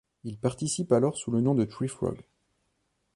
[0.23, 2.23] Il participe alors sous le nom de Tree Frog.